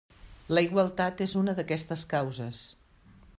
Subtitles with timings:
[0.57, 2.65] La igualtat és una d'aquestes causes.